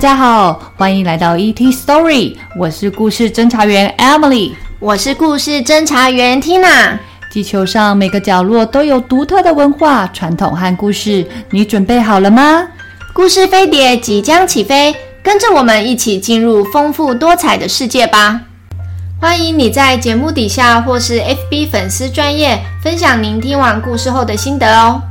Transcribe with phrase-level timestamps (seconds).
[0.00, 6.96] 家好，欢迎来到 ET Story，我是故事侦查员 Emily，我是故事侦查员 Tina。
[7.30, 12.66] 地球上每个角落都有独特的文化、传统和故事，你准备好了吗？
[13.12, 18.40] 故事飞碟即将起飞，跟着我们一起进入丰富多彩的世界吧！
[19.20, 25.02] 欢迎你在节目底下或是 FB 粉丝专页分享您听完故事后的心得哦。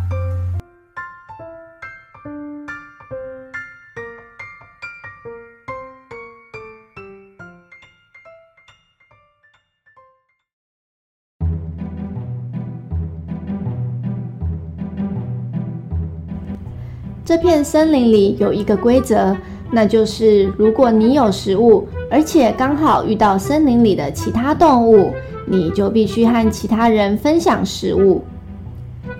[17.29, 19.37] 这片森林里有一个规则，
[19.69, 25.13] 那就是如果你有食物，而且刚好遇到森林里的其他动物，
[25.45, 28.23] 你就必须和其他人分享食物。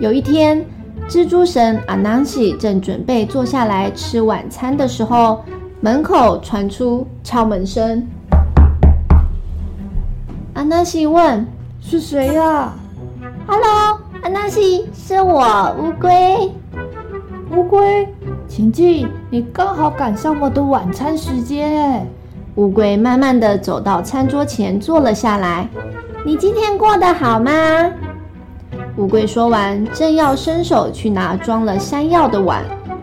[0.00, 0.66] 有一天，
[1.08, 5.44] 蜘蛛神阿南西正准备坐下来吃晚餐的时候，
[5.80, 8.04] 门口传出敲门声。
[10.54, 11.46] 阿南西问
[11.80, 12.72] ：“是谁呀
[13.46, 16.50] ？”“Hello，阿南西，是我，乌龟。”
[17.50, 18.06] 乌龟，
[18.46, 19.08] 请进！
[19.28, 22.06] 你刚好赶上我的晚餐时间。
[22.54, 25.68] 乌龟慢慢地走到餐桌前，坐了下来。
[26.24, 27.50] 你今天过得好吗？
[28.96, 32.62] 乌龟说完，正要伸手去拿装了山药的碗。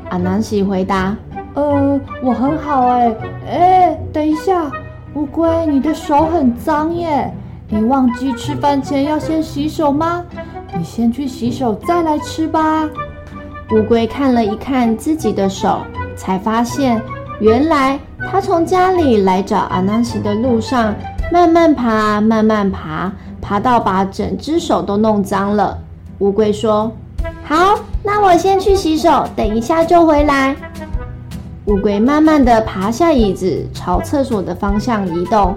[0.09, 1.13] 阿南西回答
[1.55, 3.15] ：“呃，我很好哎。
[3.49, 4.71] 哎，等一下，
[5.15, 7.33] 乌龟，你的手很脏耶！
[7.67, 10.23] 你忘记吃饭前要先洗手吗？
[10.77, 12.89] 你先去洗手，再来吃吧。”
[13.71, 15.81] 乌龟看了一看自己的手，
[16.15, 17.01] 才发现
[17.41, 17.99] 原来
[18.31, 20.95] 他从家里来找阿南西的路上，
[21.33, 25.77] 慢慢爬，慢慢爬，爬到把整只手都弄脏了。
[26.19, 26.89] 乌龟说
[27.43, 30.55] ：“好，那我先去洗手，等一下就回来。”
[31.67, 35.53] 乌龟慢慢地爬下椅子，朝厕所的方向移动。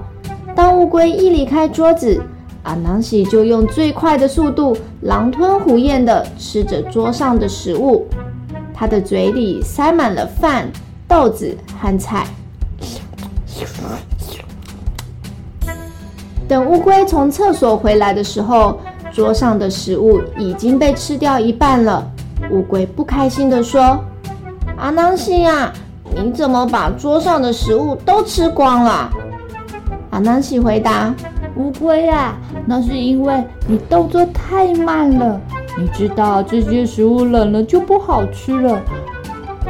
[0.56, 2.20] 当乌龟一离开桌子，
[2.62, 8.06] 阿南西就用最快的速度，狼吞虎咽地吃着桌上的食物。
[8.74, 10.70] 他的嘴里塞满了饭、
[11.08, 12.26] 豆子和菜。
[16.48, 18.80] 等乌龟从厕所回来的时候，
[19.12, 22.06] 桌上的食物已经被吃掉一半了。
[22.50, 23.98] 乌龟不开心地说
[24.76, 25.72] ：“阿南西呀，
[26.14, 29.10] 你怎么把桌上的食物都吃光了？”
[30.10, 31.14] 阿南西回答。
[31.56, 35.40] 乌龟啊，那是因为你动作太慢了。
[35.78, 38.80] 你知道这些食物冷了就不好吃了，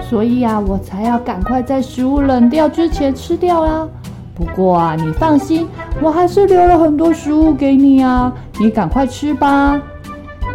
[0.01, 3.87] 所以啊，我才要赶快在食物冷掉之前吃掉啊。
[4.35, 5.69] 不过啊，你放心，
[6.01, 8.33] 我还是留了很多食物给你啊。
[8.59, 9.81] 你赶快吃吧。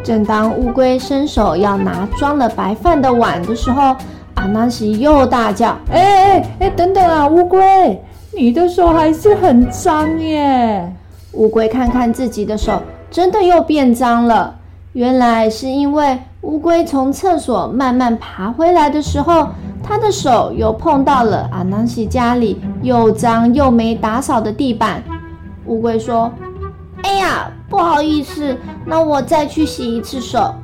[0.04, 3.96] 正当乌龟伸手要拿装了白饭的碗的时候，
[4.34, 8.02] 阿南西又大叫：“哎哎哎，等等啊，乌龟，
[8.36, 10.92] 你的手还是很脏耶！”
[11.36, 12.82] 乌龟看看自己的手，
[13.12, 14.56] 真的又变脏了。
[14.94, 19.50] 原来是因为乌龟从厕所慢慢爬回来的时候，
[19.84, 25.04] 它的手又碰到了阿南西家里又脏又没打扫的地板。
[25.66, 26.32] 乌龟说
[27.04, 30.56] ：“哎呀，不好意思，那我再去洗一次手。”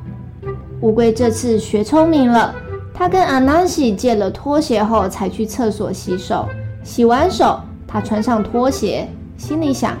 [0.80, 2.54] 乌龟这次学聪明了，
[2.94, 6.48] 他跟阿南西借了拖鞋后，才去厕所洗手。
[6.82, 9.06] 洗完手，他穿上拖鞋，
[9.36, 9.96] 心里想。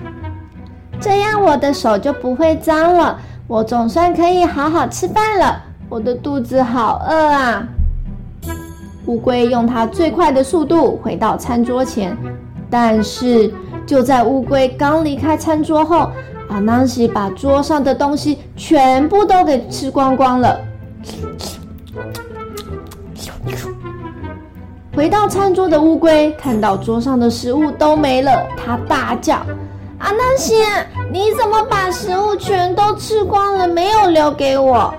[1.02, 3.18] 这样我的手就不会脏了，
[3.48, 5.60] 我总算可以好好吃饭了。
[5.88, 7.66] 我的肚子好饿啊！
[9.06, 12.16] 乌龟用它最快的速度回到餐桌前，
[12.70, 13.52] 但是
[13.84, 16.08] 就在乌龟刚离开餐桌后，
[16.48, 20.60] 阿南西把桌上的东西全部都给吃光光了。
[24.94, 29.44] 回到餐桌的乌龟看到桌上的食物都没了，它大叫。
[30.02, 30.54] 阿南西，
[31.12, 34.92] 你怎么把食物全都吃光了，没有留给我？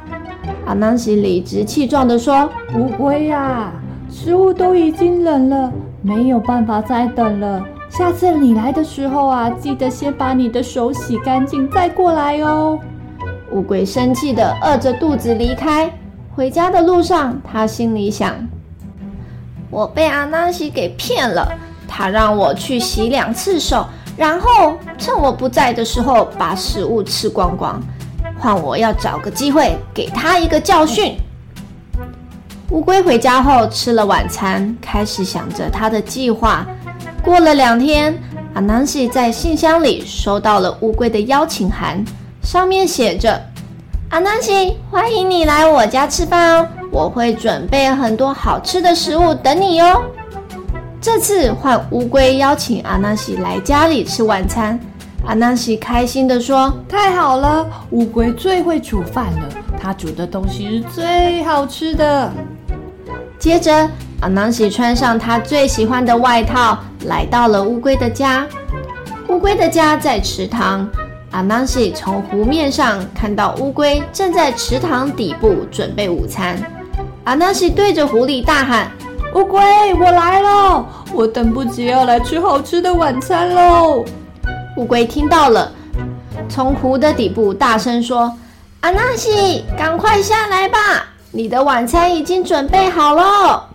[0.65, 3.69] 阿南西理直气壮地说：“乌龟呀，
[4.09, 5.69] 食物都已经冷了，
[6.01, 7.61] 没有办法再等了。
[7.89, 12.79] 下次你来的时候啊，记得先把你的手洗干净再过来哦。”
[13.51, 15.91] 乌龟生气地饿着肚子离开。
[16.33, 18.33] 回家的路上，他心里想
[19.69, 21.45] ：“我被阿南西给骗了，
[21.89, 27.81] 他让我去洗两次手。”然后趁我不在的时候把食物吃光光，
[28.37, 31.15] 换我要找个机会给他一个教训。
[32.69, 36.65] 乌龟回家后吃了晚餐，开始想着他的计划。
[37.23, 38.17] 过了两天，
[38.53, 42.03] 阿南西在信箱里收到了乌龟的邀请函，
[42.41, 43.39] 上面写着
[44.09, 50.03] ：“阿南西，欢迎你来我家吃饭哦，我会准备很多好吃的食物等你哟。”
[51.03, 54.79] 这次换乌龟邀请阿纳西来家里吃晚餐。
[55.25, 62.31] 阿纳西开心地说：“太好了，乌龟最会煮饭了，它煮的东西是最好吃的。”
[63.37, 63.89] 接着，
[64.21, 68.47] 阿纳西穿上他最喜欢的外套，来到了乌龟的家。
[69.27, 70.89] 乌龟的家在池塘。
[71.31, 76.57] 阿纳西从湖面上看到乌龟正在池塘底部准备午餐。
[77.25, 78.89] 阿纳西对着狐狸大喊
[79.35, 79.59] ：“乌龟，
[79.95, 80.85] 我来了！
[81.11, 84.05] 我等不及要来吃好吃的晚餐喽！”
[84.77, 85.71] 乌龟听到了，
[86.47, 88.31] 从湖的底部大声说
[88.81, 90.77] ：“阿纳西，赶快下来吧，
[91.31, 93.65] 你的晚餐已经准备好了。”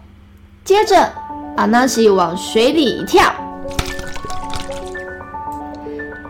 [0.64, 1.08] 接着，
[1.56, 3.24] 阿纳西往水里一跳，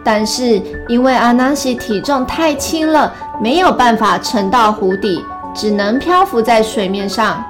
[0.03, 5.23] 但是因为阿纳西体重太轻了，没有办法沉到湖底，
[5.55, 7.45] 只能漂浮在水面上。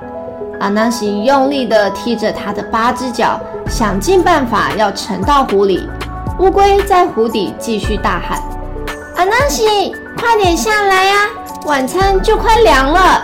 [0.60, 3.38] 阿南西用力地踢着他的八只脚，
[3.70, 5.88] 想尽办法要沉到湖里。
[6.40, 8.42] 乌龟在湖底继续大喊
[9.16, 11.14] ：“阿南西，快点下来呀，
[11.66, 13.22] 晚餐就快凉了。”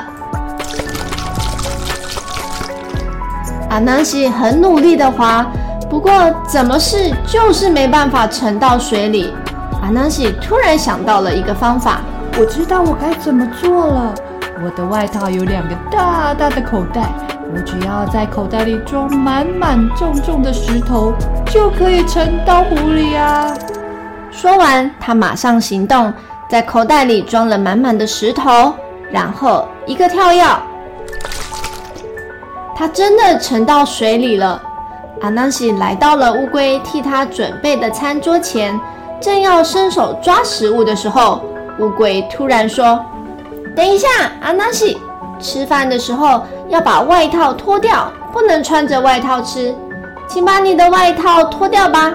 [3.70, 5.44] 阿南西很努力地划，
[5.90, 6.12] 不过
[6.46, 9.34] 怎么试就是没办法沉到水里。
[9.82, 11.98] 阿南西突然想到了一个方法
[12.38, 14.14] ：“我知道我该怎么做了。
[14.62, 17.02] 我的外套有两个大大的口袋。”
[17.54, 21.12] 我只要在口袋里装满满重重的石头，
[21.46, 23.54] 就可以沉到湖里啊！
[24.32, 26.12] 说完，他马上行动，
[26.48, 28.74] 在口袋里装了满满的石头，
[29.08, 30.44] 然后一个跳跃，
[32.74, 34.60] 他真的沉到水里了。
[35.20, 38.76] 阿纳西来到了乌龟替他准备的餐桌前，
[39.20, 41.44] 正要伸手抓食物的时候，
[41.78, 43.04] 乌龟突然说
[43.75, 44.09] ：“等一下，
[44.41, 45.00] 阿纳西。”
[45.41, 49.75] 吃饭的时候要把外套脱掉，不能穿着外套吃，
[50.29, 52.15] 请把你的外套脱掉吧。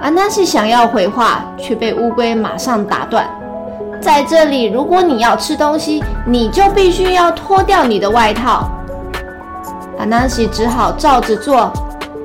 [0.00, 3.28] 阿纳西想要回话，却被乌龟马上打断。
[4.00, 8.70] 在这里，如果你要吃东西，你就必须要脱掉你的外套。
[9.98, 11.72] 阿纳西只好照着做，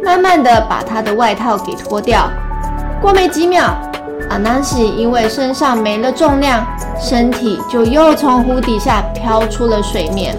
[0.04, 2.30] 慢慢的把他的外套给脱掉。
[3.02, 3.76] 过没几秒，
[4.32, 6.66] 阿南西因为身上没了重量。
[6.98, 10.38] 身体就又从湖底下飘出了水面，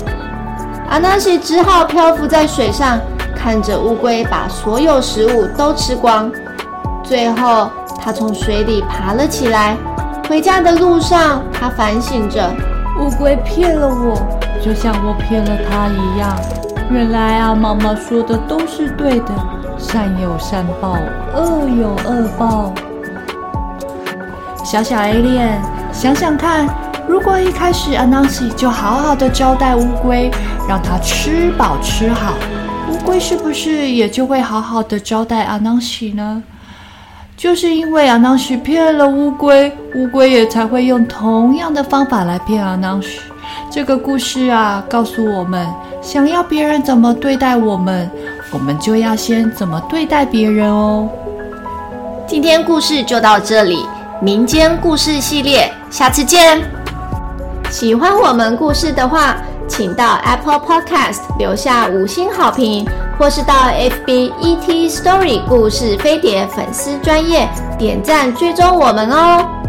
[0.88, 3.00] 阿南西只好漂浮在水上，
[3.34, 6.30] 看着乌龟把所有食物都吃光。
[7.02, 7.68] 最后，
[8.00, 9.76] 他从水里爬了起来。
[10.28, 12.48] 回家的路上，他反省着：
[13.00, 14.16] 乌龟骗了我，
[14.64, 16.34] 就像我骗了他一样。
[16.88, 19.32] 原来啊，妈妈说的都是对的，
[19.76, 20.96] 善有善报，
[21.34, 22.72] 恶有恶报。
[24.72, 25.60] 小小 A 练。
[25.92, 26.66] 想想看，
[27.06, 30.30] 如果一开始阿纳西就好好的招待乌龟，
[30.66, 32.32] 让它吃饱吃好，
[32.88, 36.42] 乌龟是不是也就会好好的招待阿纳西呢？
[37.36, 43.20] 就是因为阿纳西骗了乌龟，乌龟也才会用同样的方法来骗阿纳西。
[43.70, 45.68] 这个故事啊，告诉我们，
[46.00, 48.10] 想要别人怎么对待我们，
[48.50, 51.06] 我们就要先怎么对待别人哦。
[52.26, 53.84] 今天故事就到这里。
[54.22, 56.62] 民间故事系列，下次见。
[57.72, 59.34] 喜欢我们故事的话，
[59.66, 62.88] 请到 Apple Podcast 留下五星好评，
[63.18, 69.61] 或是到 FB ET Story 故事飞碟粉丝专页点赞追踪我们哦。